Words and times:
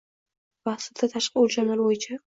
va 0.69 0.73
aslida, 0.79 1.11
tashqi 1.13 1.45
o‘lchamlar 1.45 1.87
bo‘yicha 1.89 2.19